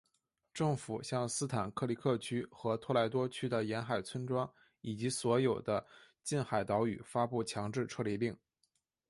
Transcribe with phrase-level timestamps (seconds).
[0.51, 5.85] 政府向斯坦克里克区和托莱多区的沿海村庄以及所有的
[6.23, 8.35] 近海岛屿发布强制撤离令。